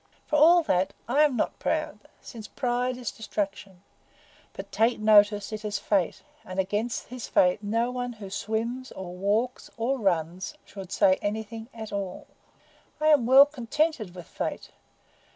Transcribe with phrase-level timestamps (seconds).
[0.25, 3.83] For all that, I am not proud, since pride is destruction;
[4.53, 9.15] but take notice, it is Fate, and against his Fate no one who swims or
[9.15, 12.25] walks or runs should say anything at all.
[12.99, 14.71] I am well contented with Fate.